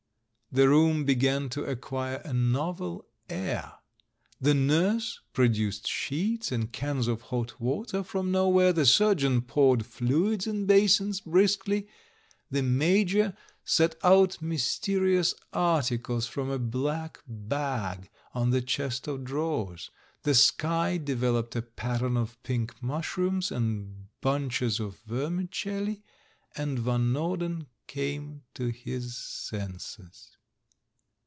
[0.53, 3.71] The room began to acquire a novel air.
[4.41, 10.45] The nurse produced sheets and cans of hot water from nowhere; the surgeon poured fluids
[10.47, 11.87] in basins briskly.
[12.49, 13.33] The INIajor
[13.63, 19.89] set out mysterious articles from a black bag on the chest of drawers.
[20.23, 26.03] The sky developed a pattern of pink mushrooms and bunches of vermicelli—
[26.57, 30.35] and Van Norden came to his senses.